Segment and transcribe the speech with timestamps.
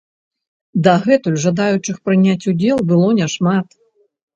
[0.87, 3.67] Дагэтуль жадаючых прыняць удзел было не шмат.